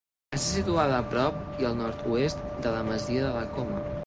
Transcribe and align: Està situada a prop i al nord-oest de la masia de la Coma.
Està 0.35 0.39
situada 0.53 0.95
a 0.99 1.03
prop 1.11 1.61
i 1.65 1.69
al 1.69 1.77
nord-oest 1.83 2.45
de 2.67 2.75
la 2.79 2.83
masia 2.93 3.25
de 3.29 3.33
la 3.41 3.49
Coma. 3.57 3.89